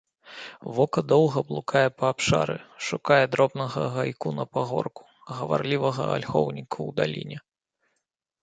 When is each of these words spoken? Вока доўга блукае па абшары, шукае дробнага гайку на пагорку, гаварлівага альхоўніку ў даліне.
Вока 0.77 1.01
доўга 1.11 1.39
блукае 1.49 1.83
па 1.99 2.05
абшары, 2.13 2.55
шукае 2.87 3.19
дробнага 3.35 3.83
гайку 3.99 4.29
на 4.39 4.45
пагорку, 4.57 5.03
гаварлівага 5.41 6.03
альхоўніку 6.17 6.79
ў 6.89 6.91
даліне. 7.03 7.37